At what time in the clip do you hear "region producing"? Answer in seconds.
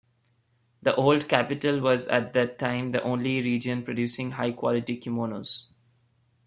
3.39-4.31